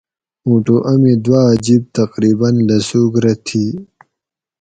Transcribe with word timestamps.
مُوٹو 0.45 0.75
امی 0.91 1.13
دوآ 1.23 1.43
جِب 1.63 1.83
تقریباً 1.97 2.49
لسوگ 2.67 3.13
رہ 3.23 3.33
تھی 3.45 3.65